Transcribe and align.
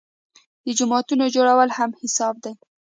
د 0.65 0.67
جوماتونو 0.77 1.25
جوړول 1.35 1.69
هم 1.77 1.91
حساب 2.01 2.35
دي. 2.43 2.53